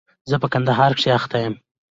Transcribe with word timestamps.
زه 0.29 0.35
په 0.41 0.47
کندهار 0.53 0.91
کښي 0.97 1.09
اخته 1.17 1.37
يم. 1.43 1.53